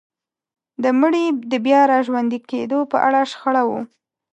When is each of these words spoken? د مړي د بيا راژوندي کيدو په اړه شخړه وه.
د 0.83 0.85
مړي 0.99 1.25
د 1.51 1.53
بيا 1.65 1.81
راژوندي 1.93 2.39
کيدو 2.49 2.79
په 2.91 2.97
اړه 3.07 3.19
شخړه 3.31 3.63
وه. 3.69 3.81